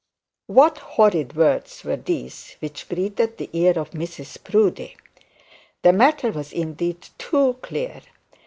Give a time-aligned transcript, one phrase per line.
[0.47, 4.97] What horrid words were these which greeted the ear of Mrs Proudie?
[5.83, 8.01] The matter was indeed too clear.